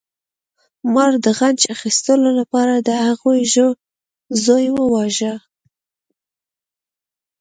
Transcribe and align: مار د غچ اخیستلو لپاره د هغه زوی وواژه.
مار 0.93 1.11
د 1.23 1.27
غچ 1.37 1.59
اخیستلو 1.75 2.29
لپاره 2.39 2.73
د 2.87 2.89
هغه 3.05 3.31
زوی 4.43 4.67
وواژه. 4.77 5.33